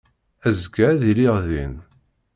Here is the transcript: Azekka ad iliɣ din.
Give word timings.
Azekka 0.47 0.83
ad 0.91 1.01
iliɣ 1.11 1.37
din. 1.47 1.73